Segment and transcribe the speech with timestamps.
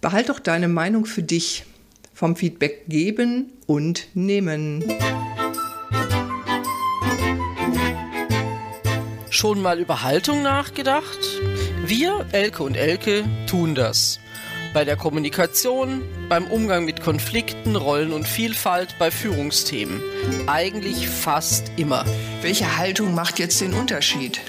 [0.00, 1.64] Behalt doch deine Meinung für dich.
[2.14, 4.82] Vom Feedback geben und nehmen.
[9.30, 11.18] Schon mal über Haltung nachgedacht?
[11.84, 14.20] Wir, Elke und Elke, tun das.
[14.72, 20.00] Bei der Kommunikation, beim Umgang mit Konflikten, Rollen und Vielfalt, bei Führungsthemen.
[20.46, 22.04] Eigentlich fast immer.
[22.40, 24.40] Welche Haltung macht jetzt den Unterschied?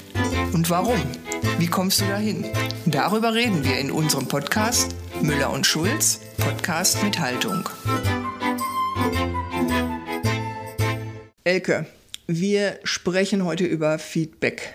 [0.52, 1.00] Und warum?
[1.58, 2.46] Wie kommst du dahin?
[2.86, 7.68] Darüber reden wir in unserem Podcast Müller und Schulz, Podcast mit Haltung.
[11.44, 11.86] Elke,
[12.26, 14.74] wir sprechen heute über Feedback.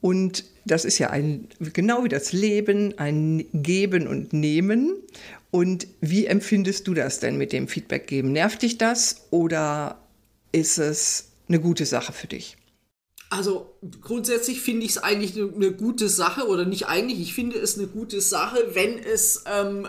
[0.00, 4.94] Und das ist ja ein, genau wie das Leben, ein Geben und Nehmen.
[5.50, 8.32] Und wie empfindest du das denn mit dem Feedback geben?
[8.32, 9.98] Nervt dich das oder
[10.52, 12.56] ist es eine gute Sache für dich?
[13.28, 17.58] Also grundsätzlich finde ich es eigentlich eine, eine gute Sache oder nicht eigentlich, ich finde
[17.58, 19.88] es eine gute Sache, wenn es ähm,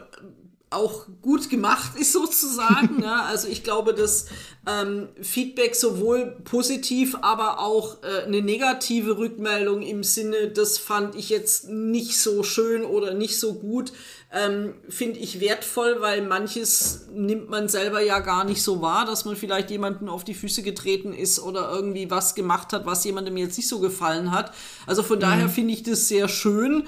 [0.69, 3.01] auch gut gemacht ist sozusagen.
[3.01, 3.25] ja.
[3.27, 4.27] Also ich glaube, dass
[4.67, 11.29] ähm, Feedback sowohl positiv, aber auch äh, eine negative Rückmeldung im Sinne, das fand ich
[11.29, 13.93] jetzt nicht so schön oder nicht so gut,
[14.31, 19.25] ähm, finde ich wertvoll, weil manches nimmt man selber ja gar nicht so wahr, dass
[19.25, 23.37] man vielleicht jemanden auf die Füße getreten ist oder irgendwie was gemacht hat, was jemandem
[23.37, 24.53] jetzt nicht so gefallen hat.
[24.85, 25.21] Also von mhm.
[25.21, 26.87] daher finde ich das sehr schön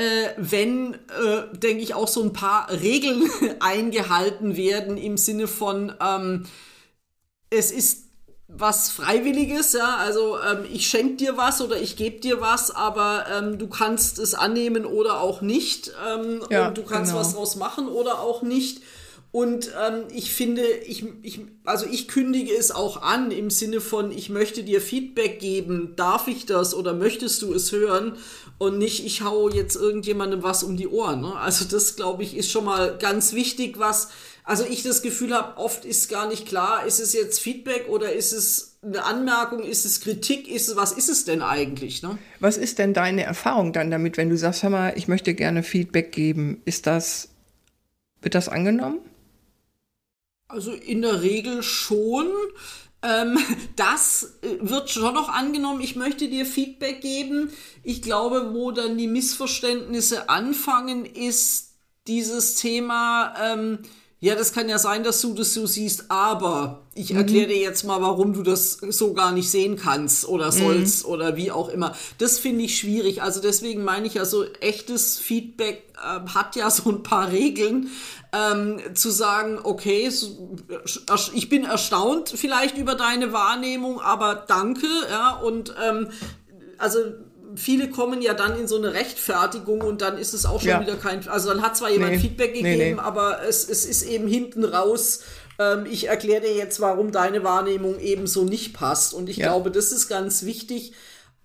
[0.00, 3.28] äh, wenn, äh, denke ich, auch so ein paar Regeln
[3.60, 6.46] eingehalten werden im Sinne von, ähm,
[7.50, 8.09] es ist
[8.56, 13.26] was Freiwilliges, ja, also ähm, ich schenke dir was oder ich gebe dir was, aber
[13.32, 17.20] ähm, du kannst es annehmen oder auch nicht ähm, ja, und du kannst genau.
[17.20, 18.82] was draus machen oder auch nicht.
[19.32, 24.10] Und ähm, ich finde, ich, ich, also ich kündige es auch an im Sinne von,
[24.10, 28.16] ich möchte dir Feedback geben, darf ich das oder möchtest du es hören?
[28.58, 31.20] Und nicht, ich hau jetzt irgendjemandem was um die Ohren.
[31.20, 31.36] Ne?
[31.36, 34.08] Also das, glaube ich, ist schon mal ganz wichtig, was,
[34.42, 38.12] also ich das Gefühl habe, oft ist gar nicht klar, ist es jetzt Feedback oder
[38.12, 42.02] ist es eine Anmerkung, ist es Kritik, ist es, was ist es denn eigentlich?
[42.02, 42.18] Ne?
[42.40, 45.62] Was ist denn deine Erfahrung dann damit, wenn du sagst, hör mal, ich möchte gerne
[45.62, 47.28] Feedback geben, ist das,
[48.22, 48.98] wird das angenommen?
[50.50, 52.26] Also in der Regel schon.
[53.02, 53.38] Ähm,
[53.76, 55.80] das äh, wird schon noch angenommen.
[55.80, 57.50] Ich möchte dir Feedback geben.
[57.82, 61.74] Ich glaube, wo dann die Missverständnisse anfangen, ist
[62.06, 63.78] dieses Thema, ähm,
[64.22, 67.20] ja, das kann ja sein, dass du das so siehst, aber ich mhm.
[67.20, 70.58] erkläre dir jetzt mal, warum du das so gar nicht sehen kannst oder mhm.
[70.58, 71.12] sollst mhm.
[71.12, 71.96] oder wie auch immer.
[72.18, 73.22] Das finde ich schwierig.
[73.22, 77.88] Also deswegen meine ich ja so, echtes Feedback äh, hat ja so ein paar Regeln.
[78.32, 80.08] Ähm, zu sagen, okay,
[81.34, 86.10] ich bin erstaunt vielleicht über deine Wahrnehmung, aber danke, ja, und ähm,
[86.78, 87.00] also
[87.56, 90.80] viele kommen ja dann in so eine Rechtfertigung und dann ist es auch schon ja.
[90.80, 92.18] wieder kein, also dann hat zwar jemand nee.
[92.18, 93.00] Feedback gegeben, nee, nee.
[93.00, 95.20] aber es, es ist eben hinten raus,
[95.60, 99.14] ähm, ich erkläre dir jetzt, warum deine Wahrnehmung eben so nicht passt.
[99.14, 99.48] Und ich ja.
[99.48, 100.92] glaube, das ist ganz wichtig,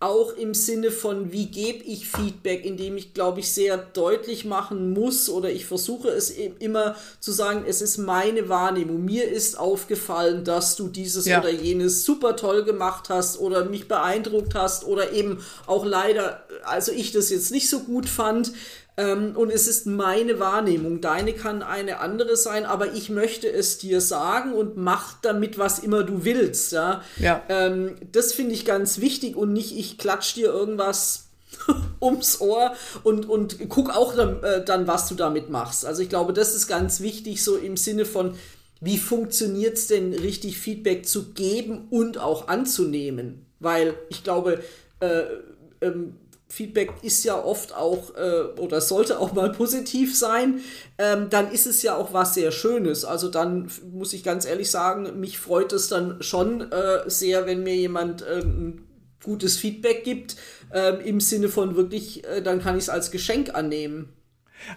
[0.02, 4.92] auch im Sinne von, wie gebe ich Feedback, indem ich, glaube ich, sehr deutlich machen
[4.92, 9.06] muss oder ich versuche es eben immer zu sagen, es ist meine Wahrnehmung.
[9.06, 11.40] Mir ist aufgefallen, dass du dieses ja.
[11.40, 16.92] oder jenes super toll gemacht hast oder mich beeindruckt hast oder eben auch leider, also
[16.92, 18.52] ich das jetzt nicht so gut fand.
[18.98, 21.02] Ähm, und es ist meine Wahrnehmung.
[21.02, 25.80] Deine kann eine andere sein, aber ich möchte es dir sagen und mach damit, was
[25.80, 26.72] immer du willst.
[26.72, 27.04] Ja.
[27.18, 27.44] ja.
[27.50, 31.28] Ähm, das finde ich ganz wichtig und nicht, ich klatsch dir irgendwas
[32.02, 32.74] ums Ohr
[33.04, 35.86] und, und guck auch dann, äh, dann, was du damit machst.
[35.86, 38.36] Also ich glaube, das ist ganz wichtig, so im Sinne von,
[38.80, 43.46] wie funktioniert es denn richtig, Feedback zu geben und auch anzunehmen?
[43.60, 44.64] Weil ich glaube,
[45.00, 45.24] äh,
[45.82, 46.16] ähm,
[46.56, 50.62] Feedback ist ja oft auch äh, oder sollte auch mal positiv sein,
[50.98, 53.04] ähm, dann ist es ja auch was sehr Schönes.
[53.04, 57.64] Also dann muss ich ganz ehrlich sagen, mich freut es dann schon äh, sehr, wenn
[57.64, 58.88] mir jemand äh, ein
[59.22, 60.38] gutes Feedback gibt,
[60.72, 64.08] ähm, im Sinne von wirklich, äh, dann kann ich es als Geschenk annehmen.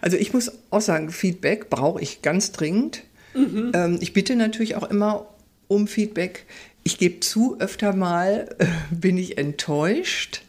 [0.01, 3.05] Also ich muss auch sagen, Feedback brauche ich ganz dringend.
[3.35, 3.71] Mhm.
[3.73, 5.29] Ähm, ich bitte natürlich auch immer
[5.69, 6.45] um Feedback.
[6.83, 8.57] Ich gebe zu, öfter mal
[8.91, 10.43] bin ich enttäuscht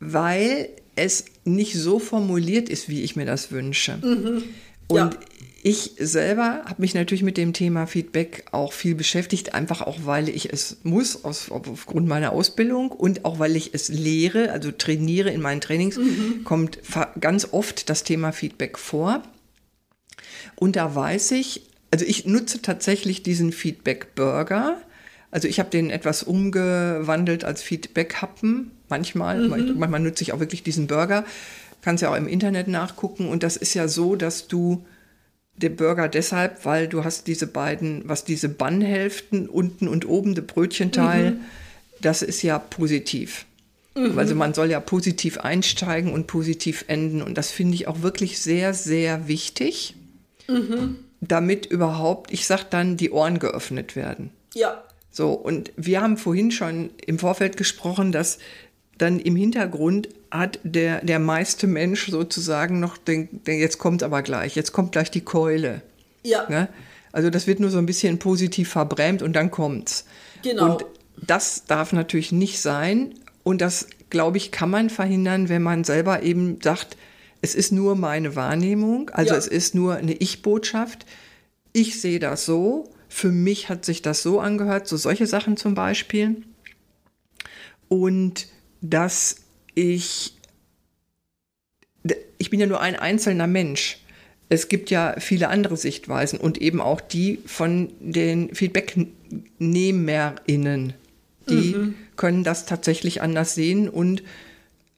[0.00, 3.96] weil es nicht so formuliert ist, wie ich mir das wünsche.
[3.96, 4.44] Mhm.
[4.86, 5.20] Und ja.
[5.62, 10.28] ich selber habe mich natürlich mit dem Thema Feedback auch viel beschäftigt, einfach auch, weil
[10.28, 15.30] ich es muss, aus, aufgrund meiner Ausbildung und auch weil ich es lehre, also trainiere
[15.30, 16.44] in meinen Trainings, mhm.
[16.44, 16.78] kommt
[17.20, 19.22] ganz oft das Thema Feedback vor.
[20.56, 24.80] Und da weiß ich, also ich nutze tatsächlich diesen Feedback-Burger.
[25.34, 29.48] Also ich habe den etwas umgewandelt als Feedback-Happen manchmal.
[29.48, 29.76] Mhm.
[29.76, 31.24] Manchmal nutze ich auch wirklich diesen Burger.
[31.82, 33.28] Kannst ja auch im Internet nachgucken.
[33.28, 34.86] Und das ist ja so, dass du
[35.56, 40.42] der Burger deshalb, weil du hast diese beiden, was diese Bannhälften unten und oben, der
[40.42, 41.40] Brötchenteil, mhm.
[42.00, 43.44] das ist ja positiv.
[43.96, 44.16] Mhm.
[44.16, 47.22] Also man soll ja positiv einsteigen und positiv enden.
[47.22, 49.96] Und das finde ich auch wirklich sehr, sehr wichtig,
[50.46, 50.94] mhm.
[51.20, 54.30] damit überhaupt, ich sag dann, die Ohren geöffnet werden.
[54.54, 54.84] Ja.
[55.14, 58.38] So, und wir haben vorhin schon im Vorfeld gesprochen, dass
[58.98, 64.22] dann im Hintergrund hat der, der meiste Mensch sozusagen noch, den, den, jetzt kommt aber
[64.22, 65.82] gleich, jetzt kommt gleich die Keule.
[66.24, 66.50] Ja.
[66.50, 66.68] Ne?
[67.12, 70.04] Also das wird nur so ein bisschen positiv verbrämt und dann kommt's.
[70.42, 70.72] Genau.
[70.72, 70.84] Und
[71.16, 73.14] das darf natürlich nicht sein.
[73.44, 76.96] Und das, glaube ich, kann man verhindern, wenn man selber eben sagt,
[77.40, 79.38] es ist nur meine Wahrnehmung, also ja.
[79.38, 81.06] es ist nur eine Ich-Botschaft.
[81.72, 85.76] Ich sehe das so, für mich hat sich das so angehört, so solche Sachen zum
[85.76, 86.42] Beispiel.
[87.86, 88.48] Und
[88.80, 89.36] dass
[89.76, 90.34] ich,
[92.38, 93.98] ich bin ja nur ein einzelner Mensch.
[94.48, 100.94] Es gibt ja viele andere Sichtweisen und eben auch die von den Feedbacknehmerinnen.
[101.48, 101.94] Die mhm.
[102.16, 104.24] können das tatsächlich anders sehen und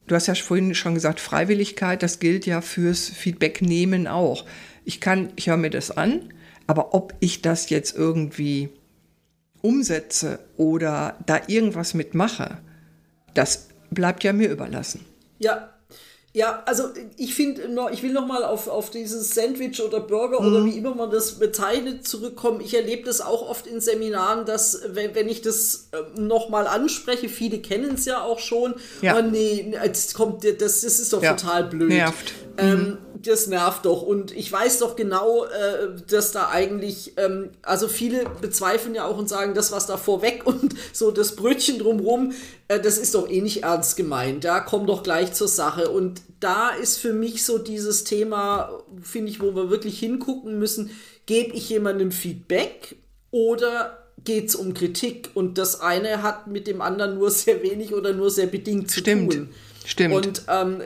[0.07, 4.47] du hast ja vorhin schon gesagt, Freiwilligkeit, das gilt ja fürs Feedbacknehmen auch.
[4.87, 6.33] Ich kann, ich höre mir das an,
[6.67, 8.71] aber ob ich das jetzt irgendwie
[9.63, 12.59] umsetze oder da irgendwas mitmache,
[13.35, 15.05] das bleibt ja mir überlassen.
[15.39, 15.73] Ja,
[16.37, 20.47] ja, also ich finde ich will noch mal auf, auf dieses Sandwich oder Burger mhm.
[20.47, 22.61] oder wie immer man das bezeichnet zurückkommen.
[22.61, 26.67] Ich erlebe das auch oft in Seminaren, dass wenn, wenn ich das äh, noch mal
[26.67, 28.75] anspreche, viele kennen es ja auch schon.
[29.01, 29.17] Ja.
[29.17, 31.33] Oh nee, jetzt kommt das, das ist doch ja.
[31.33, 31.89] total blöd.
[31.89, 32.35] Nervt.
[32.59, 34.03] Ähm, mhm das nervt doch.
[34.03, 39.19] Und ich weiß doch genau, äh, dass da eigentlich, ähm, also viele bezweifeln ja auch
[39.19, 42.33] und sagen, das, was da vorweg und so das Brötchen drumrum,
[42.69, 44.45] äh, das ist doch eh nicht ernst gemeint.
[44.45, 44.61] Da ja?
[44.61, 45.91] komm doch gleich zur Sache.
[45.91, 50.91] Und da ist für mich so dieses Thema, finde ich, wo wir wirklich hingucken müssen,
[51.27, 52.97] gebe ich jemandem Feedback
[53.31, 55.31] oder geht es um Kritik?
[55.35, 59.01] Und das eine hat mit dem anderen nur sehr wenig oder nur sehr bedingt zu
[59.01, 59.33] Stimmt.
[59.33, 59.33] tun.
[59.33, 59.55] Stimmt.
[60.17, 60.83] Und ähm,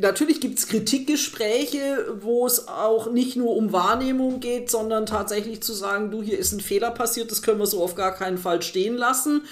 [0.00, 5.72] natürlich gibt es Kritikgespräche, wo es auch nicht nur um Wahrnehmung geht, sondern tatsächlich zu
[5.72, 8.62] sagen, du, hier ist ein Fehler passiert, das können wir so auf gar keinen Fall
[8.62, 9.42] stehen lassen.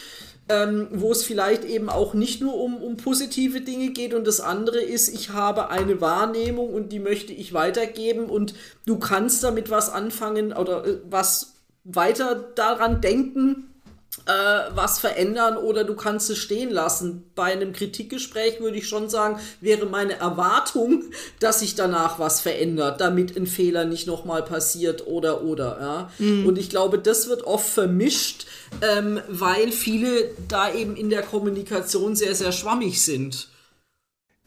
[0.49, 4.15] Ähm, wo es vielleicht eben auch nicht nur um, um positive Dinge geht.
[4.15, 8.27] Und das andere ist, ich habe eine Wahrnehmung und die möchte ich weitergeben.
[8.27, 8.55] Und
[8.85, 13.76] du kannst damit was anfangen oder äh, was weiter daran denken,
[14.25, 17.25] äh, was verändern oder du kannst es stehen lassen.
[17.35, 21.05] Bei einem Kritikgespräch würde ich schon sagen, wäre meine Erwartung,
[21.39, 25.79] dass sich danach was verändert, damit ein Fehler nicht nochmal passiert oder oder.
[25.81, 26.11] Ja?
[26.19, 26.47] Mhm.
[26.47, 28.47] Und ich glaube, das wird oft vermischt,
[28.83, 33.49] ähm, weil viele da eben in der Kommunikation sehr, sehr schwammig sind.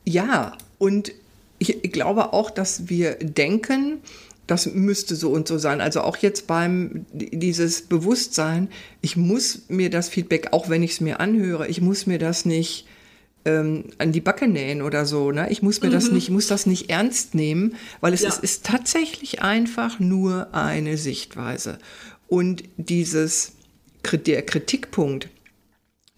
[0.05, 1.11] Ja, und
[1.59, 4.01] ich glaube auch, dass wir denken,
[4.49, 5.79] das müsste so und so sein.
[5.79, 8.69] Also auch jetzt beim dieses Bewusstsein,
[9.01, 12.45] ich muss mir das Feedback, auch wenn ich es mir anhöre, ich muss mir das
[12.45, 12.87] nicht
[13.45, 15.31] ähm, an die Backe nähen oder so.
[15.31, 15.51] Ne?
[15.51, 15.93] Ich muss mir mhm.
[15.93, 18.29] das nicht, muss das nicht ernst nehmen, weil es ja.
[18.29, 21.77] ist, ist tatsächlich einfach nur eine Sichtweise.
[22.27, 23.53] Und dieses
[24.11, 25.29] der Kritikpunkt,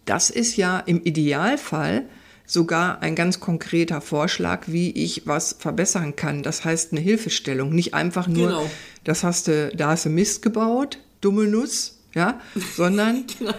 [0.06, 2.06] das ist ja im Idealfall
[2.46, 6.42] sogar ein ganz konkreter Vorschlag, wie ich was verbessern kann.
[6.42, 8.70] Das heißt eine Hilfestellung, nicht einfach nur, genau.
[9.04, 12.40] das hast du, da hast du Mist gebaut, dumme Nuss, ja,
[12.76, 13.54] sondern genau.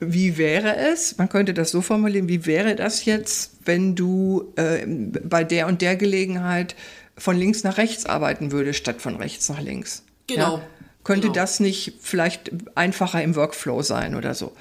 [0.00, 4.86] wie wäre es, man könnte das so formulieren, wie wäre das jetzt, wenn du äh,
[4.86, 6.76] bei der und der Gelegenheit
[7.18, 10.04] von links nach rechts arbeiten würdest, statt von rechts nach links.
[10.26, 10.58] Genau.
[10.58, 10.62] Ja?
[11.02, 11.34] Könnte genau.
[11.34, 14.56] das nicht vielleicht einfacher im Workflow sein oder so?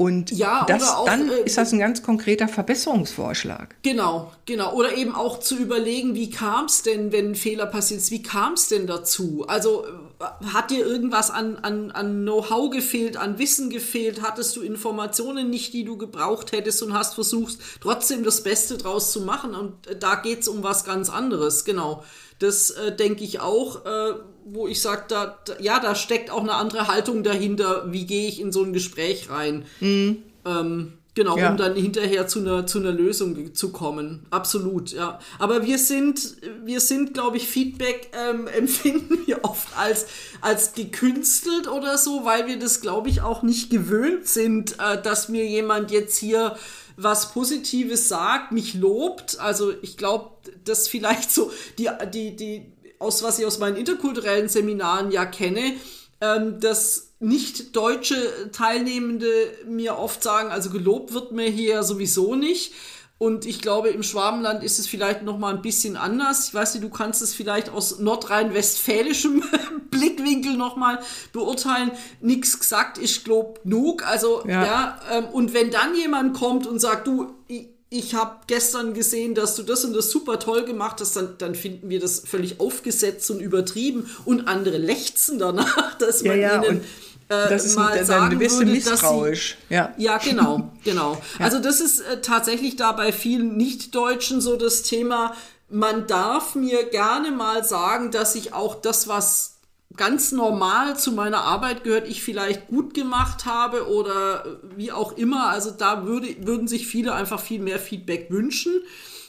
[0.00, 3.76] Und ja, das, auch, dann äh, ist das ein ganz konkreter Verbesserungsvorschlag.
[3.82, 4.72] Genau, genau.
[4.72, 8.22] Oder eben auch zu überlegen, wie kam es denn, wenn ein Fehler passiert ist, wie
[8.22, 9.44] kam es denn dazu?
[9.46, 9.84] Also
[10.18, 14.22] äh, hat dir irgendwas an, an, an Know-how gefehlt, an Wissen gefehlt?
[14.22, 19.12] Hattest du Informationen nicht, die du gebraucht hättest und hast versucht, trotzdem das Beste draus
[19.12, 19.54] zu machen?
[19.54, 22.04] Und äh, da geht es um was ganz anderes, genau.
[22.38, 26.42] Das äh, denke ich auch, äh, wo ich sage, da, da, ja, da steckt auch
[26.42, 27.92] eine andere Haltung dahinter.
[27.92, 29.64] Wie gehe ich in so ein Gespräch rein?
[29.80, 30.18] Mhm.
[30.44, 31.50] Ähm, genau, ja.
[31.50, 34.26] um dann hinterher zu einer, zu einer Lösung zu kommen.
[34.30, 35.18] Absolut, ja.
[35.38, 40.06] Aber wir sind, wir sind, glaube ich, Feedback ähm, empfinden wir oft als,
[40.40, 45.28] als gekünstelt oder so, weil wir das, glaube ich, auch nicht gewöhnt sind, äh, dass
[45.28, 46.56] mir jemand jetzt hier
[47.02, 49.38] was Positives sagt, mich lobt.
[49.40, 50.30] Also ich glaube,
[50.64, 55.72] dass vielleicht so die, die, die, aus was ich aus meinen interkulturellen Seminaren ja kenne,
[56.20, 59.28] ähm, dass nicht deutsche Teilnehmende
[59.66, 62.72] mir oft sagen, also gelobt wird mir hier sowieso nicht.
[63.18, 66.48] Und ich glaube, im Schwabenland ist es vielleicht noch mal ein bisschen anders.
[66.48, 69.44] Ich weiß nicht, du kannst es vielleicht aus nordrhein-westfälischem
[69.90, 71.00] Blickwinkel noch mal
[71.32, 71.90] beurteilen.
[72.22, 74.06] Nix gesagt, ich glaube genug.
[74.06, 78.36] Also ja, ja ähm, und wenn dann jemand kommt und sagt, du, ich, ich habe
[78.46, 81.98] gestern gesehen, dass du das und das super toll gemacht hast, dann, dann finden wir
[81.98, 86.82] das völlig aufgesetzt und übertrieben und andere lechzen danach, dass man ja, ihnen
[87.28, 89.58] äh, das ist mal ein, sagen ein würde, misstrauisch.
[89.68, 89.92] Sie, ja.
[89.98, 91.20] ja, genau, genau.
[91.38, 91.44] Ja.
[91.44, 95.34] Also das ist äh, tatsächlich da bei vielen Nicht-Deutschen so das Thema,
[95.68, 99.49] man darf mir gerne mal sagen, dass ich auch das, was
[99.96, 105.48] ganz normal zu meiner Arbeit gehört, ich vielleicht gut gemacht habe oder wie auch immer.
[105.48, 108.72] Also da würde, würden sich viele einfach viel mehr Feedback wünschen.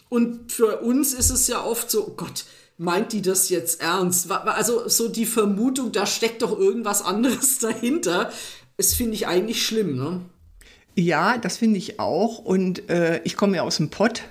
[0.10, 2.46] Und für uns ist es ja oft so, oh Gott,
[2.78, 4.32] meint die das jetzt ernst?
[4.32, 8.32] Also so die Vermutung, da steckt doch irgendwas anderes dahinter.
[8.78, 10.22] Das finde ich eigentlich schlimm, ne?
[10.96, 12.40] Ja, das finde ich auch.
[12.40, 14.24] Und äh, ich komme ja aus dem Pott,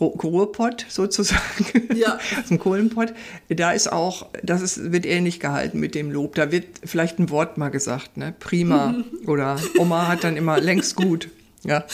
[0.00, 2.18] Ruhrpott sozusagen, ja.
[2.40, 3.14] aus dem Kohlenpott.
[3.48, 6.34] Da ist auch, das ist, wird ähnlich gehalten mit dem Lob.
[6.34, 8.34] Da wird vielleicht ein Wort mal gesagt, ne?
[8.38, 8.94] Prima.
[9.26, 11.28] Oder Oma hat dann immer längst gut.
[11.64, 11.84] Ja,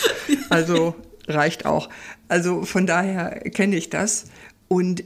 [0.50, 0.94] also
[1.26, 1.88] reicht auch.
[2.28, 4.26] Also von daher kenne ich das.
[4.74, 5.04] Und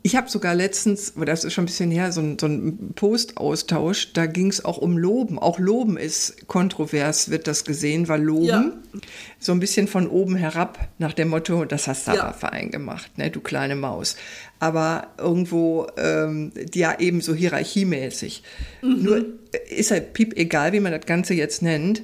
[0.00, 4.14] ich habe sogar letztens, das ist schon ein bisschen her, so ein, so ein Post-Austausch,
[4.14, 5.38] da ging es auch um Loben.
[5.38, 8.72] Auch Loben ist kontrovers, wird das gesehen, weil Loben ja.
[9.38, 12.22] so ein bisschen von oben herab nach dem Motto, das hast du ja.
[12.22, 14.16] aber fein gemacht, ne, du kleine Maus.
[14.58, 18.42] Aber irgendwo, ähm, ja, eben so hierarchiemäßig.
[18.80, 19.02] Mhm.
[19.02, 19.26] Nur
[19.68, 22.00] ist halt piep egal, wie man das Ganze jetzt nennt.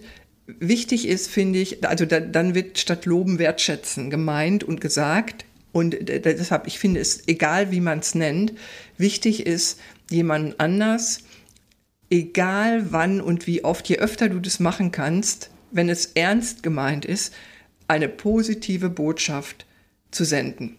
[0.47, 5.46] Wichtig ist, finde ich, also da, dann wird statt Loben wertschätzen gemeint und gesagt,
[5.77, 8.55] und deshalb, ich finde es, egal wie man es nennt,
[8.97, 9.79] wichtig ist,
[10.09, 11.19] jemand anders,
[12.09, 17.05] egal wann und wie oft, je öfter du das machen kannst, wenn es ernst gemeint
[17.05, 17.35] ist,
[17.89, 19.67] eine positive Botschaft
[20.13, 20.77] zu senden.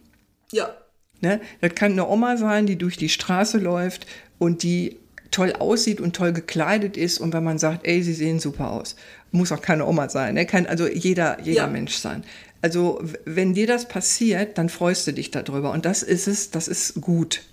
[0.52, 0.76] Ja.
[1.22, 1.42] Ne?
[1.62, 4.08] Das kann eine Oma sein, die durch die Straße läuft
[4.40, 4.98] und die
[5.38, 8.96] toll aussieht und toll gekleidet ist und wenn man sagt, ey, sie sehen super aus.
[9.32, 10.48] Muss auch keine Oma sein, ne?
[10.48, 11.68] kann also jeder, jeder ja.
[11.68, 12.24] Mensch sein.
[12.64, 15.72] Also wenn dir das passiert, dann freust du dich darüber.
[15.74, 17.44] Und das ist es, das ist gut.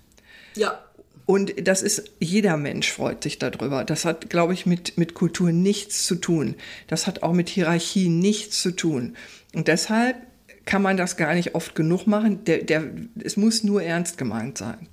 [0.55, 0.83] Ja.
[1.27, 3.85] Und das ist, jeder Mensch freut sich darüber.
[3.85, 6.55] Das hat, glaube ich, mit, mit Kultur nichts zu tun.
[6.87, 9.15] Das hat auch mit Hierarchie nichts zu tun.
[9.55, 10.17] Und deshalb
[10.65, 12.45] kann man das gar nicht oft genug machen.
[12.45, 12.85] Der, der,
[13.23, 14.89] es muss nur ernst gemeint sein.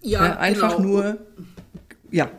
[0.00, 0.88] Ja, ja einfach genau.
[0.88, 1.18] nur,
[2.12, 2.30] ja,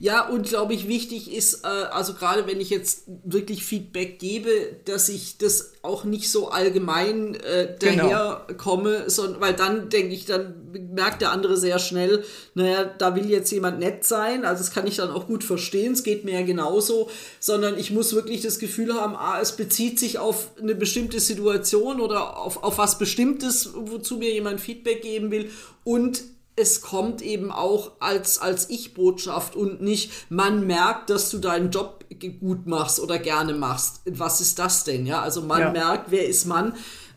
[0.00, 4.50] ja, und glaube ich, wichtig ist, äh, also gerade wenn ich jetzt wirklich Feedback gebe,
[4.84, 8.08] dass ich das auch nicht so allgemein äh, genau.
[8.08, 9.08] daherkomme, genau.
[9.08, 13.52] sondern weil dann denke ich, dann merkt der andere sehr schnell, naja, da will jetzt
[13.52, 16.44] jemand nett sein, also das kann ich dann auch gut verstehen, es geht mir ja
[16.44, 21.20] genauso, sondern ich muss wirklich das Gefühl haben, ah, es bezieht sich auf eine bestimmte
[21.20, 25.50] Situation oder auf, auf was Bestimmtes, wozu mir jemand Feedback geben will
[25.84, 31.70] und es kommt eben auch als, als Ich-Botschaft und nicht, man merkt, dass du deinen
[31.70, 32.04] Job
[32.40, 34.02] gut machst oder gerne machst.
[34.06, 35.06] Was ist das denn?
[35.06, 35.70] Ja, also man ja.
[35.72, 36.74] merkt, wer ist man.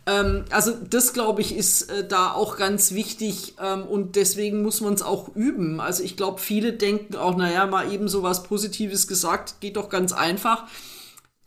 [0.08, 4.82] Ähm, also das, glaube ich, ist äh, da auch ganz wichtig ähm, und deswegen muss
[4.82, 5.80] man es auch üben.
[5.80, 9.90] Also ich glaube, viele denken auch, naja, mal eben so was Positives gesagt, geht doch
[9.90, 10.66] ganz einfach.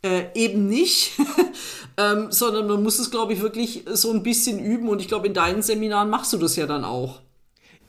[0.03, 1.11] Äh, eben nicht,
[1.97, 5.27] ähm, sondern man muss es, glaube ich, wirklich so ein bisschen üben und ich glaube,
[5.27, 7.19] in deinen Seminaren machst du das ja dann auch.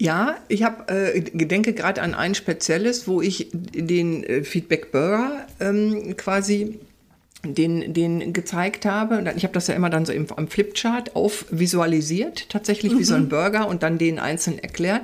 [0.02, 5.46] Ja, ich habe äh, denke gerade an ein spezielles, wo ich den äh, Feedback Burger
[5.60, 6.80] ähm, quasi
[7.44, 9.32] den, den gezeigt habe.
[9.36, 12.98] Ich habe das ja immer dann so im, am Flipchart aufvisualisiert, tatsächlich mhm.
[12.98, 13.28] wie so ein mhm.
[13.28, 15.02] Burger und dann den einzeln erklärt.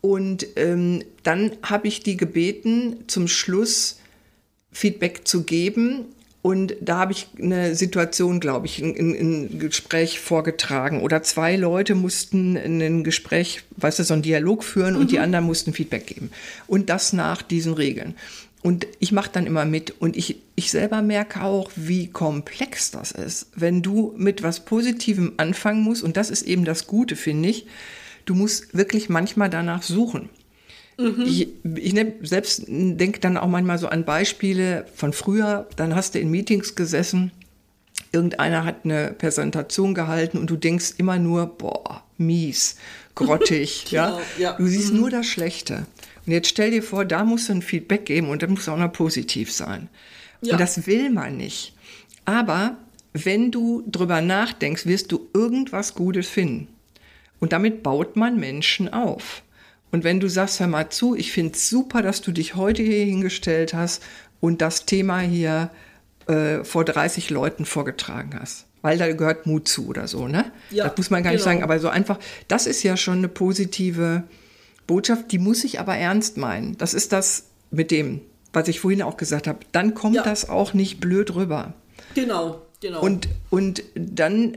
[0.00, 4.00] Und ähm, dann habe ich die gebeten, zum Schluss
[4.72, 6.06] Feedback zu geben
[6.40, 11.02] und da habe ich eine Situation, glaube ich, in, ein Gespräch vorgetragen.
[11.02, 15.00] Oder zwei Leute mussten ein Gespräch, weißt du, so einen Dialog führen mhm.
[15.00, 15.24] und die mhm.
[15.24, 16.30] anderen mussten Feedback geben.
[16.68, 18.14] Und das nach diesen Regeln.
[18.62, 23.12] Und ich mache dann immer mit und ich, ich selber merke auch, wie komplex das
[23.12, 23.46] ist.
[23.54, 27.66] Wenn du mit was Positivem anfangen musst, und das ist eben das Gute, finde ich,
[28.26, 30.28] du musst wirklich manchmal danach suchen.
[30.98, 31.22] Mhm.
[31.26, 35.68] Ich, ich ne, selbst denke dann auch manchmal so an Beispiele von früher.
[35.76, 37.30] Dann hast du in Meetings gesessen,
[38.12, 42.76] irgendeiner hat eine Präsentation gehalten und du denkst immer nur, boah, mies,
[43.14, 43.86] grottig.
[43.90, 44.10] ja?
[44.10, 44.52] Genau, ja?
[44.56, 45.00] Du siehst mhm.
[45.00, 45.86] nur das Schlechte.
[46.26, 48.76] Und jetzt stell dir vor, da musst du ein Feedback geben und dann muss auch
[48.76, 49.88] noch positiv sein.
[50.42, 50.52] Ja.
[50.52, 51.74] Und das will man nicht.
[52.24, 52.76] Aber
[53.12, 56.68] wenn du drüber nachdenkst, wirst du irgendwas Gutes finden.
[57.40, 59.42] Und damit baut man Menschen auf.
[59.90, 62.82] Und wenn du sagst, hör mal zu, ich finde es super, dass du dich heute
[62.82, 64.02] hier hingestellt hast
[64.40, 65.70] und das Thema hier
[66.26, 68.66] äh, vor 30 Leuten vorgetragen hast.
[68.82, 70.44] weil da gehört Mut zu oder so, ne?
[70.70, 71.50] Ja, das muss man gar nicht genau.
[71.52, 72.18] sagen, aber so einfach,
[72.48, 74.22] das ist ja schon eine positive
[74.86, 76.76] Botschaft, die muss ich aber ernst meinen.
[76.78, 78.20] Das ist das mit dem,
[78.52, 79.58] was ich vorhin auch gesagt habe.
[79.72, 80.22] Dann kommt Ja.
[80.22, 81.74] das auch nicht blöd rüber.
[82.14, 83.00] Genau, genau.
[83.00, 84.56] Und, und dann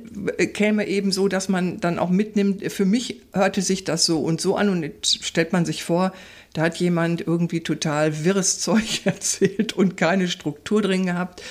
[0.54, 4.42] käme eben so, dass man dann auch mitnimmt, für mich hörte sich das so und
[4.42, 6.14] so an und jetzt stellt man sich vor,
[6.54, 11.42] da hat jemand irgendwie total wirres Zeug erzählt und keine Struktur drin gehabt.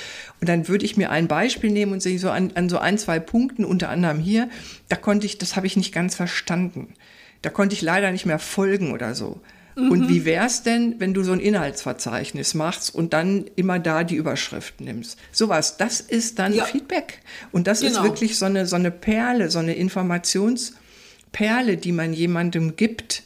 [0.41, 2.97] Und dann würde ich mir ein Beispiel nehmen und sagen, so an, an so ein,
[2.97, 4.49] zwei Punkten, unter anderem hier,
[4.89, 6.95] da konnte ich, das habe ich nicht ganz verstanden.
[7.43, 9.41] Da konnte ich leider nicht mehr folgen oder so.
[9.77, 14.17] Und wie wär's denn, wenn du so ein Inhaltsverzeichnis machst und dann immer da die
[14.17, 15.19] Überschrift nimmst?
[15.33, 16.65] Sowas, das ist dann Ja.
[16.65, 17.21] Feedback.
[17.53, 18.05] Und das ist Genau.
[18.05, 23.23] wirklich so eine, so eine Perle, so eine Informationsperle, die man jemandem gibt,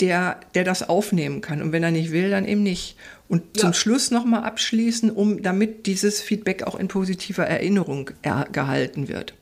[0.00, 1.60] der, der das aufnehmen kann.
[1.62, 2.96] Und wenn er nicht will, dann eben nicht.
[3.28, 3.60] Und Ja.
[3.62, 9.34] zum Schluss nochmal abschließen, um, damit dieses Feedback auch in positiver Erinnerung er, gehalten wird.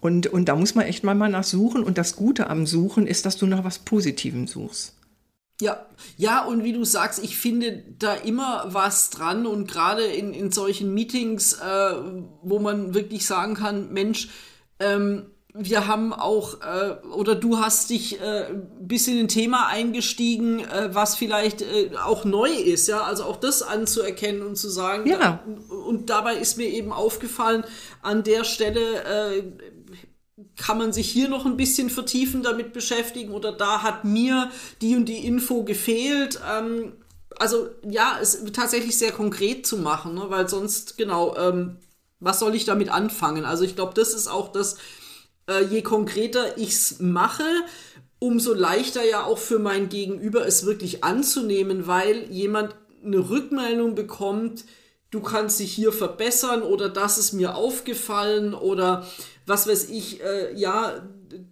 [0.00, 1.82] Und, und da muss man echt mal mal nach suchen.
[1.82, 4.94] Und das Gute am Suchen ist, dass du nach was Positivem suchst.
[5.60, 5.86] Ja,
[6.18, 10.52] ja, und wie du sagst, ich finde da immer was dran und gerade in, in
[10.52, 11.94] solchen Meetings, äh,
[12.42, 14.28] wo man wirklich sagen kann, Mensch,
[14.80, 19.68] ähm, wir haben auch, äh, oder du hast dich äh, ein bisschen in ein Thema
[19.68, 24.68] eingestiegen, äh, was vielleicht äh, auch neu ist, ja, also auch das anzuerkennen und zu
[24.68, 25.18] sagen, Ja.
[25.18, 25.40] da,
[25.74, 27.64] und dabei ist mir eben aufgefallen,
[28.02, 29.42] an der Stelle äh,
[30.56, 34.96] kann man sich hier noch ein bisschen vertiefen damit beschäftigen oder da hat mir die
[34.96, 36.40] und die Info gefehlt.
[36.50, 36.92] Ähm,
[37.38, 40.26] also ja, es tatsächlich sehr konkret zu machen, ne?
[40.28, 41.76] weil sonst, genau, ähm,
[42.20, 43.44] was soll ich damit anfangen?
[43.44, 44.76] Also ich glaube, das ist auch das,
[45.48, 47.44] äh, je konkreter ich's mache,
[48.18, 54.64] umso leichter ja auch für mein Gegenüber es wirklich anzunehmen, weil jemand eine Rückmeldung bekommt,
[55.10, 59.06] du kannst dich hier verbessern oder das ist mir aufgefallen oder
[59.46, 60.92] was weiß ich, äh, ja,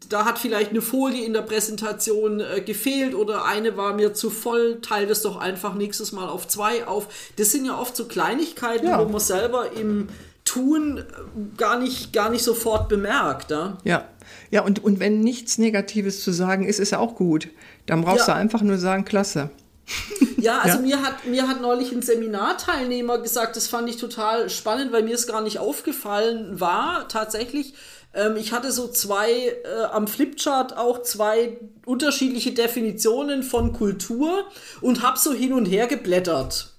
[0.08, 4.30] da hat vielleicht eine Folie in der Präsentation äh, gefehlt oder eine war mir zu
[4.30, 7.08] voll, teile das doch einfach nächstes Mal auf zwei auf.
[7.36, 8.98] Das sind ja oft so Kleinigkeiten, Ja.
[9.04, 10.08] wo man selber im
[10.44, 11.02] Tun äh,
[11.56, 13.50] gar nicht, gar nicht sofort bemerkt.
[13.50, 13.78] Ja?
[13.84, 14.04] Ja,
[14.50, 17.48] ja und, und wenn nichts Negatives zu sagen ist, ist ja auch gut.
[17.86, 18.34] Dann brauchst Ja.
[18.34, 19.50] du einfach nur sagen, klasse.
[20.38, 20.82] Ja, also Ja.
[20.82, 25.14] Mir, hat, mir hat neulich ein Seminarteilnehmer gesagt, das fand ich total spannend, weil mir
[25.14, 27.74] es gar nicht aufgefallen war, tatsächlich.
[28.12, 34.44] Ähm, ich hatte so zwei, äh, am Flipchart auch zwei unterschiedliche Definitionen von Kultur
[34.80, 36.70] und hab so hin und her geblättert.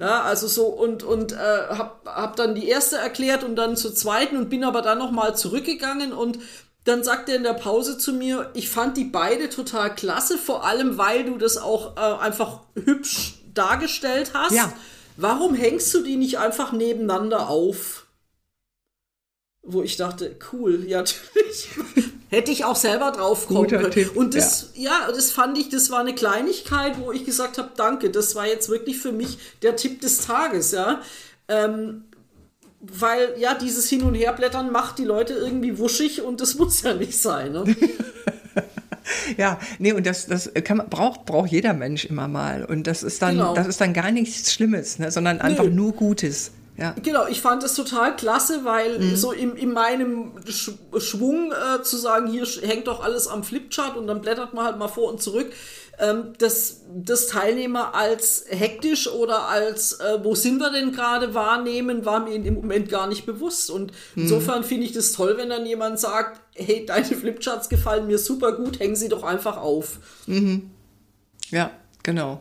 [0.00, 3.94] Ja, also so und und äh, hab, hab dann die erste erklärt und dann zur
[3.94, 6.38] zweiten und bin aber dann noch mal zurückgegangen und
[6.88, 10.64] dann sagt er in der Pause zu mir, ich fand die beide total klasse, vor
[10.64, 14.54] allem weil du das auch äh, einfach hübsch dargestellt hast.
[14.54, 14.72] Ja.
[15.18, 18.06] Warum hängst du die nicht einfach nebeneinander auf?
[19.62, 20.98] Wo ich dachte, cool, ja,
[21.34, 21.68] natürlich.
[22.30, 23.90] Hätte ich auch selber drauf kommen Guter können.
[23.90, 25.10] Tipp, Und das, ja.
[25.12, 28.70] das fand ich, das war eine Kleinigkeit, wo ich gesagt habe, danke, das war jetzt
[28.70, 31.02] wirklich für mich der Tipp des Tages, ja.
[31.48, 32.04] Ähm,
[32.80, 36.94] weil ja, dieses Hin- und Herblättern macht die Leute irgendwie wuschig und das muss ja
[36.94, 37.52] nicht sein.
[37.52, 37.64] Ne?
[39.38, 42.64] Ja, nee, und das, das kann braucht, braucht jeder Mensch immer mal.
[42.64, 43.54] Und das ist dann, Genau.
[43.54, 45.70] das ist dann gar nichts Schlimmes, ne, sondern einfach Nö.
[45.70, 46.50] nur Gutes.
[46.76, 46.94] Ja.
[47.02, 51.96] Genau, ich fand es total klasse, weil so in, in meinem Sch Schwung äh, zu
[51.96, 55.20] sagen, hier hängt doch alles am Flipchart und dann blättert man halt mal vor und
[55.20, 55.50] zurück,
[55.98, 62.04] ähm, dass das Teilnehmer als hektisch oder als äh, wo sind wir denn gerade wahrnehmen,
[62.04, 63.70] war mir in dem Moment gar nicht bewusst.
[63.70, 68.18] Und insofern finde ich das toll, wenn dann jemand sagt, hey, deine Flipcharts gefallen mir
[68.18, 69.98] super gut, hängen sie doch einfach auf.
[71.50, 71.70] Ja,
[72.02, 72.40] genau.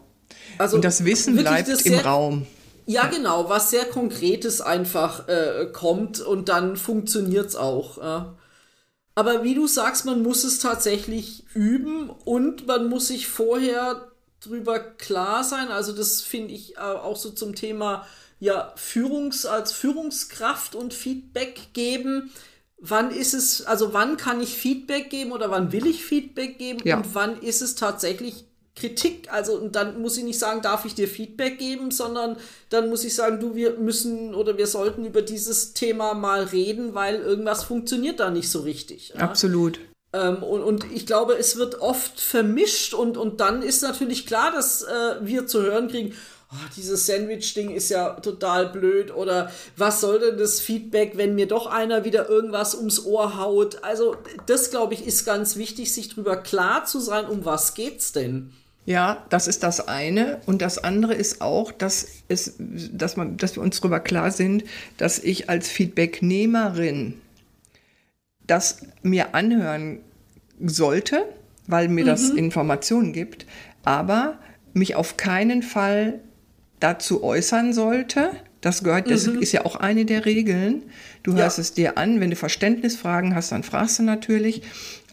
[0.58, 2.46] Also Und das Wissen bleibt das im Raum.
[2.86, 7.98] Ja, genau, was sehr Konkretes einfach äh, kommt und dann funktioniert's auch.
[7.98, 8.36] Ja.
[9.18, 14.80] Aber wie du sagst, man muss es tatsächlich üben und man muss sich vorher drüber
[14.80, 15.70] klar sein.
[15.70, 18.06] Also das finde ich äh, auch so zum Thema
[18.40, 22.30] ja Führungs als Führungskraft und Feedback geben.
[22.78, 26.82] Wann ist es, also wann kann ich Feedback geben oder wann will ich Feedback geben
[26.84, 26.98] Ja.
[26.98, 28.46] und wann ist es tatsächlich
[28.78, 29.32] Kritik?
[29.32, 32.38] Also und dann muss ich nicht sagen, darf ich dir Feedback geben, sondern
[32.70, 36.94] dann muss ich sagen, du, wir müssen oder wir sollten über dieses Thema mal reden,
[36.94, 39.14] weil irgendwas funktioniert da nicht so richtig.
[39.16, 39.22] Ja?
[39.22, 39.80] Absolut.
[40.14, 44.52] Ähm, und, und ich glaube, es wird oft vermischt und, und dann ist natürlich klar,
[44.52, 46.14] dass äh, wir zu hören kriegen,
[46.52, 51.48] oh, dieses Sandwich-Ding ist ja total blöd oder was soll denn das Feedback, wenn mir
[51.48, 53.84] doch einer wieder irgendwas ums Ohr haut.
[53.84, 58.12] Also das, glaube ich, ist ganz wichtig, sich drüber klar zu sein, um was geht's
[58.12, 58.54] denn.
[58.88, 60.40] Ja, das ist das eine.
[60.46, 64.64] Und das andere ist auch, dass, es, dass, man, dass wir uns darüber klar sind,
[64.96, 67.16] dass ich als Feedbacknehmerin
[68.48, 70.00] das mir anhören
[70.66, 71.26] sollte,
[71.68, 73.46] weil mir das Informationen gibt,
[73.84, 74.40] aber
[74.72, 76.22] mich auf keinen Fall
[76.80, 78.32] dazu äußern sollte.
[78.62, 80.84] Das gehört, das ist ja auch eine der Regeln.
[81.24, 81.40] Du Ja.
[81.40, 84.62] hörst es dir an, wenn du Verständnisfragen hast, dann fragst du natürlich.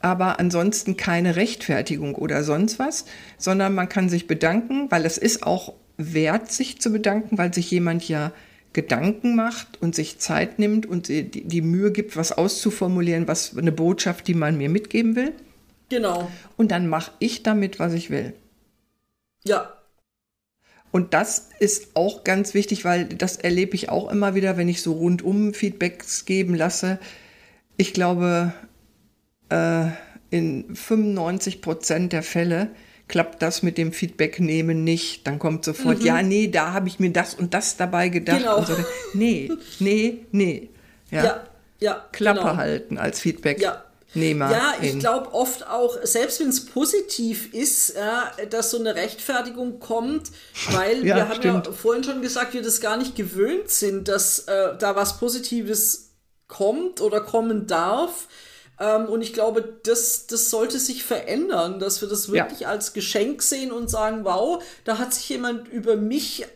[0.04, 3.06] Aber ansonsten keine Rechtfertigung oder sonst was,
[3.38, 7.70] sondern man kann sich bedanken, weil es ist auch wert, sich zu bedanken, weil sich
[7.70, 8.30] jemand ja
[8.74, 13.72] Gedanken macht und sich Zeit nimmt und die, die Mühe gibt, was auszuformulieren, was eine
[13.72, 15.32] Botschaft, die man mir mitgeben will.
[15.88, 16.30] Genau.
[16.58, 18.34] Und dann mache ich damit, was ich will.
[19.46, 19.72] Ja.
[20.90, 24.82] Und das ist auch ganz wichtig, weil das erlebe ich auch immer wieder, wenn ich
[24.82, 26.98] so rundum Feedbacks geben lasse.
[27.78, 28.52] Ich glaube,
[29.48, 29.87] äh,
[30.30, 32.70] in 95 Prozent der Fälle
[33.07, 35.26] klappt das mit dem Feedback nehmen nicht.
[35.26, 38.38] Dann kommt sofort, ja, nee, da habe ich mir das und das dabei gedacht.
[38.38, 38.62] Genau.
[38.64, 38.74] So.
[39.12, 40.70] Nee, nee, nee.
[41.11, 41.44] Ja, Ja.
[41.80, 42.04] Ja.
[42.12, 42.57] Klappe genau.
[42.57, 43.22] halten als Ja.
[43.22, 44.50] Feedbacknehmer.
[44.50, 49.80] Ja, ich glaube oft auch, selbst wenn es positiv ist, ja, dass so eine Rechtfertigung
[49.80, 50.30] kommt,
[50.70, 51.66] weil Ja, wir haben stimmt.
[51.66, 56.12] ja vorhin schon gesagt, wir das gar nicht gewöhnt sind, dass äh, da was Positives
[56.48, 58.28] kommt oder kommen darf.
[58.80, 62.44] Ähm, und ich glaube, das, das sollte sich verändern, dass wir das Ja.
[62.44, 66.46] wirklich als Geschenk sehen und sagen, wow, da hat sich jemand über mich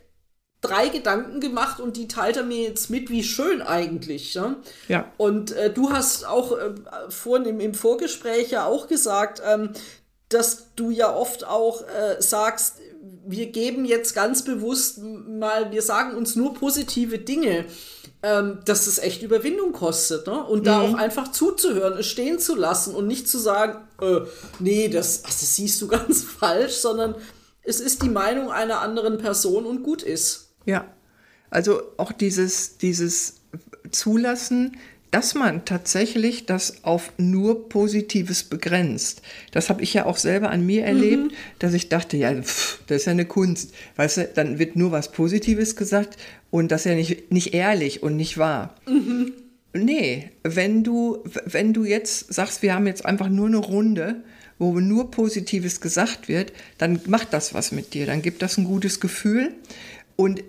[0.61, 4.35] drei Gedanken gemacht und die teilt er mir jetzt mit, wie schön eigentlich.
[4.35, 4.57] Ne?
[4.89, 5.11] Ja.
[5.17, 6.73] Und äh, du hast auch äh,
[7.09, 9.71] vorhin im, im Vorgespräch ja auch gesagt, ähm,
[10.29, 12.75] dass du ja oft auch äh, sagst,
[13.25, 17.65] wir geben jetzt ganz bewusst mal, wir sagen uns nur positive Dinge,
[18.23, 20.27] ähm, dass es echt Überwindung kostet.
[20.27, 20.43] Ne?
[20.45, 24.21] Und da auch einfach zuzuhören, es stehen zu lassen und nicht zu sagen, äh,
[24.59, 27.15] nee, das, ach, das siehst du ganz falsch, sondern
[27.63, 30.51] es ist die Meinung einer anderen Person und gut ist.
[30.65, 30.87] Ja,
[31.51, 33.41] also auch dieses, dieses
[33.91, 34.77] Zulassen,
[35.11, 39.23] dass man tatsächlich das auf nur Positives begrenzt.
[39.53, 42.99] Das habe ich ja auch selber an mir erlebt, dass ich dachte, ja, pff, das
[42.99, 43.73] ist ja eine Kunst.
[43.97, 46.19] Weißt du, dann wird nur was Positives gesagt
[46.51, 48.75] und das ist ja nicht, nicht ehrlich und nicht wahr.
[49.75, 54.17] Nee, wenn du, wenn du jetzt sagst, wir haben jetzt einfach nur eine Runde,
[54.59, 58.65] wo nur Positives gesagt wird, dann macht das was mit dir, dann gibt das ein
[58.65, 59.53] gutes Gefühl.
[60.17, 60.43] Und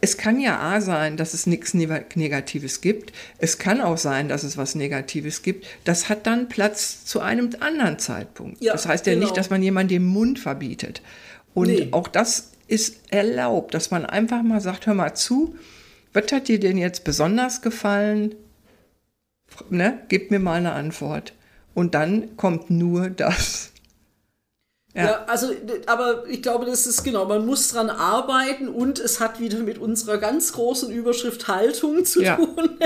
[0.00, 3.12] es kann ja A sein, dass es nichts Negatives gibt.
[3.36, 5.66] Es kann auch sein, dass es was Negatives gibt.
[5.84, 8.62] Das hat dann Platz zu einem anderen Zeitpunkt.
[8.62, 9.26] Ja, das heißt ja genau.
[9.26, 11.02] nicht, dass man jemandem den Mund verbietet.
[11.52, 11.88] Und Nee.
[11.90, 15.56] auch das ist erlaubt, dass man einfach mal sagt, hör mal zu,
[16.12, 18.34] was hat dir denn jetzt besonders gefallen?
[19.68, 19.98] Ne?
[20.08, 21.32] Gib mir mal eine Antwort.
[21.74, 23.66] Und dann kommt nur das.
[23.66, 23.70] Ja.
[24.92, 25.24] Ja.
[25.26, 25.52] also,
[25.86, 29.78] aber ich glaube, das ist genau, man muss dran arbeiten und es hat wieder mit
[29.78, 32.34] unserer ganz großen Überschrift Haltung zu Ja.
[32.34, 32.56] tun.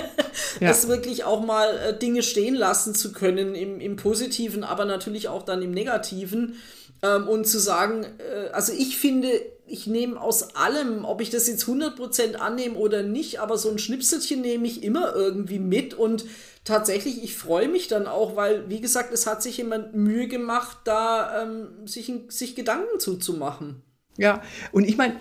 [0.60, 0.68] Ja.
[0.68, 5.28] Das wirklich auch mal äh, Dinge stehen lassen zu können im, im Positiven, aber natürlich
[5.28, 6.56] auch dann im Negativen.
[7.02, 9.28] Ähm, und zu sagen, äh, also ich finde,
[9.66, 13.78] ich nehme aus allem, ob ich das jetzt 100% annehme oder nicht, aber so ein
[13.78, 16.26] Schnipselchen nehme ich immer irgendwie mit und
[16.64, 20.78] tatsächlich, ich freue mich dann auch, weil, wie gesagt, es hat sich jemand Mühe gemacht,
[20.84, 23.82] da ähm, sich, sich Gedanken zuzumachen.
[24.16, 25.16] Ja, und ich meine,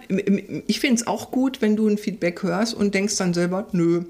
[0.68, 4.04] ich finde es auch gut, wenn du ein Feedback hörst und denkst dann selber, nö,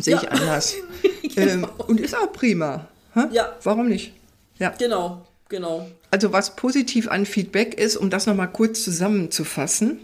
[0.00, 0.30] sehe ich Ja.
[0.30, 0.74] anders.
[1.36, 2.88] ähm, und ist auch prima.
[3.14, 3.24] Hä?
[3.32, 3.56] Ja.
[3.62, 4.12] Warum nicht?
[4.58, 4.70] Ja.
[4.78, 5.86] Genau, genau.
[6.10, 9.98] Also was positiv an Feedback ist, um das nochmal kurz zusammenzufassen,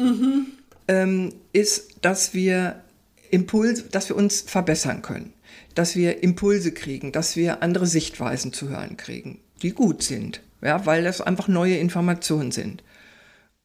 [0.88, 2.83] ähm, ist, dass wir
[3.31, 5.33] Impuls, dass wir uns verbessern können,
[5.75, 10.87] dass wir Impulse kriegen, dass wir andere Sichtweisen zu hören kriegen, die gut sind, ja,
[10.87, 12.85] weil das einfach neue Informationen sind.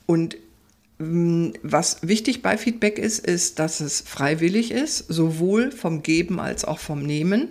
[0.07, 0.35] Und
[0.97, 6.65] mh, was wichtig bei Feedback ist, ist, dass es freiwillig ist, sowohl vom Geben als
[6.65, 7.49] auch vom Nehmen.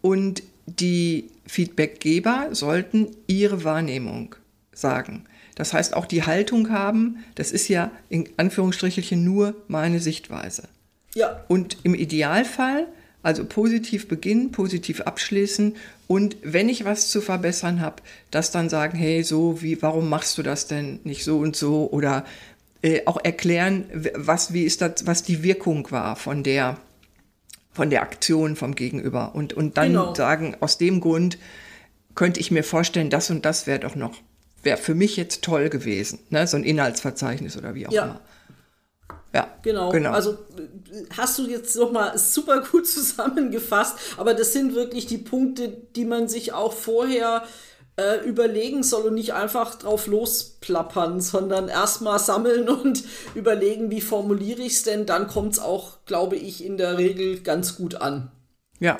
[0.00, 4.34] Und die Feedbackgeber sollten ihre Wahrnehmung
[4.72, 5.24] sagen.
[5.54, 10.68] Das heißt, auch die Haltung haben, das ist ja in Anführungsstrichelchen nur meine Sichtweise.
[11.14, 12.88] Ja, Und im Idealfall,
[13.22, 18.98] also positiv beginnen, positiv abschließen und wenn ich was zu verbessern habe, das dann sagen,
[18.98, 22.24] hey, so wie, warum machst du das denn nicht so und so oder
[22.82, 26.76] äh, auch erklären, was, wie ist das, was die Wirkung war von der,
[27.74, 30.14] von der Aktion vom Gegenüber und, und dann Genau.
[30.14, 31.36] sagen, aus dem Grund
[32.14, 34.14] könnte ich mir vorstellen, das und das wäre doch noch,
[34.62, 36.46] wäre für mich jetzt toll gewesen, ne?
[36.46, 38.04] so ein Inhaltsverzeichnis oder wie auch Ja.
[38.04, 38.20] immer.
[39.34, 39.90] Ja, Genau.
[40.12, 45.68] Also äh, hast du jetzt nochmal super gut zusammengefasst, aber das sind wirklich die Punkte,
[45.96, 47.48] die man sich auch vorher äh,
[48.26, 53.04] überlegen soll und nicht einfach drauf losplappern, sondern erstmal sammeln und
[53.34, 57.40] überlegen, wie formuliere ich es denn, dann kommt es auch, glaube ich, in der Regel
[57.40, 58.30] ganz gut an.
[58.80, 58.98] Ja,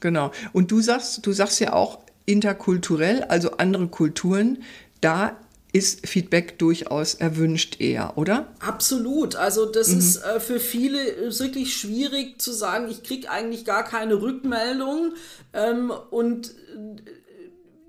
[0.00, 0.30] genau.
[0.52, 4.62] Und du sagst, du sagst ja auch interkulturell, also andere Kulturen,
[5.00, 5.36] da
[5.74, 8.46] ist Feedback durchaus erwünscht eher, oder?
[8.60, 9.34] Absolut.
[9.34, 9.98] Also das mhm.
[9.98, 10.98] ist äh, für viele
[11.36, 15.14] wirklich schwierig zu sagen, ich kriege eigentlich gar keine Rückmeldung
[15.52, 16.52] ähm, und äh,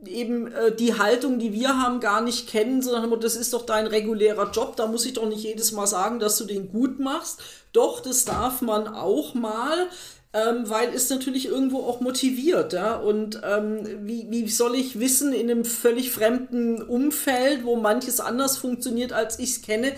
[0.07, 3.87] eben äh, die Haltung, die wir haben, gar nicht kennen, sondern das ist doch dein
[3.87, 7.41] regulärer Job, da muss ich doch nicht jedes Mal sagen, dass du den gut machst.
[7.73, 9.89] Doch, das darf man auch mal
[10.35, 12.73] ähm, weil es natürlich irgendwo auch motiviert.
[12.73, 12.95] Ja?
[12.95, 18.57] Und ähm, wie, wie soll ich wissen, in einem völlig fremden Umfeld, wo manches anders
[18.57, 19.93] funktioniert, als ich es kenne,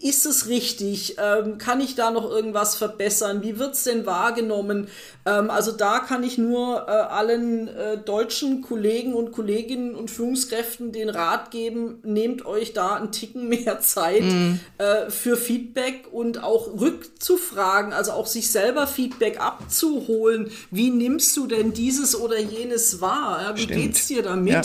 [0.00, 1.16] ist es richtig?
[1.18, 3.42] Ähm, kann ich da noch irgendwas verbessern?
[3.42, 4.88] Wie wird es denn wahrgenommen?
[5.26, 10.92] Ähm, also da kann ich nur äh, allen äh, deutschen Kollegen und Kolleginnen und Führungskräften
[10.92, 14.60] den Rat geben, nehmt euch da einen Ticken mehr Zeit mm.
[14.78, 20.50] äh, für Feedback und auch rückzufragen, also auch sich selber Feedback abzuholen.
[20.70, 23.42] Wie nimmst du denn dieses oder jenes wahr?
[23.42, 23.78] Ja, wie Stimmt.
[23.78, 24.52] geht's dir damit?
[24.52, 24.62] Ja.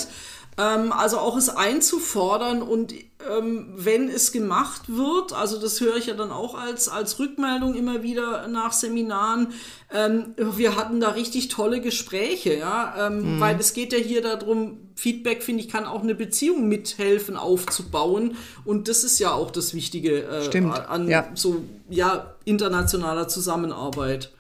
[0.58, 2.94] Ähm, also auch es einzufordern und
[3.30, 7.76] ähm, wenn es gemacht wird, also das höre ich ja dann auch als, als Rückmeldung
[7.76, 9.54] immer wieder nach Seminaren,
[9.94, 13.40] ähm, wir hatten da richtig tolle Gespräche, ja, ähm, mhm.
[13.42, 18.38] weil es geht ja hier darum, Feedback, finde ich, kann auch eine Beziehung mithelfen aufzubauen
[18.64, 21.28] und das ist ja auch das Wichtige äh, an ja.
[21.34, 24.32] so, ja, internationaler Zusammenarbeit.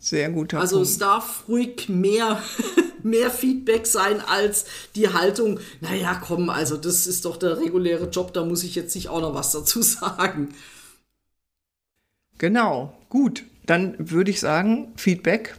[0.00, 0.90] Sehr guter Also Punkt.
[0.90, 2.40] es darf ruhig mehr,
[3.10, 8.32] mehr Feedback sein als die Haltung, naja, komm, also das ist doch der reguläre Job,
[8.34, 10.54] da muss ich jetzt nicht auch noch was dazu sagen.
[12.38, 13.44] Genau, gut.
[13.66, 15.56] Dann würde ich sagen, Feedback,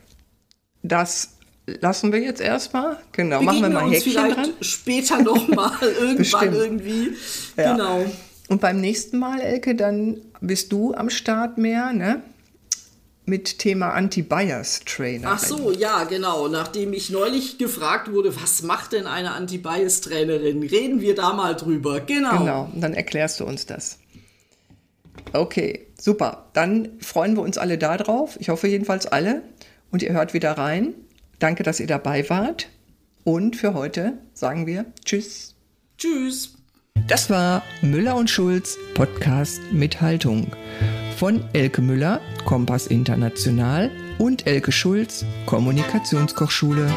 [0.82, 1.34] das
[1.66, 2.98] lassen wir jetzt erstmal.
[3.12, 4.54] Genau, machen wir mal Häkchen vielleicht dran.
[4.62, 7.12] später nochmal, irgendwann irgendwie.
[7.56, 7.74] Ja.
[7.74, 8.06] Genau.
[8.48, 12.24] Und beim nächsten Mal, Elke, dann bist du am Start mehr, ne?
[13.30, 15.30] Mit Thema Anti-Bias-Trainer.
[15.32, 16.48] Ach so, ja, genau.
[16.48, 20.63] Nachdem ich neulich gefragt wurde, was macht denn eine Anti-Bias-Trainerin?
[20.63, 22.02] Reden wir da mal drüber.
[22.02, 22.39] Genau.
[22.39, 24.00] Genau, und dann erklärst du uns das.
[25.32, 26.50] Okay, super.
[26.54, 28.38] Dann freuen wir uns alle darauf.
[28.39, 29.44] Ich hoffe jedenfalls alle.
[29.92, 30.94] Und ihr hört wieder rein.
[31.39, 32.68] Danke, dass ihr dabei wart.
[33.24, 35.56] Und für heute sagen wir Tschüss.
[35.98, 36.59] Tschüss.
[37.08, 40.48] Das war Müller und Schulz Podcast mit Haltung
[41.18, 46.94] von Elke Müller, Kompass International und Elke Schulz, Kommunikationskochschule.